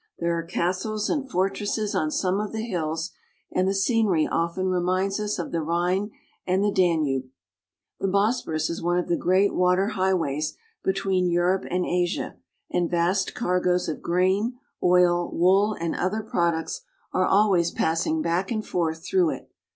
[0.17, 3.11] There are castles and fortresses on some of the hills,
[3.51, 6.09] and the scenery often reminds us of the Rhine
[6.47, 7.27] and the Danube,
[7.99, 12.35] The Bosporus is one of the great water highways between Europe and Asia,
[12.71, 16.81] and vast cargoes of grain, oil, wool, and other products
[17.13, 19.51] are always passing back and forth through it.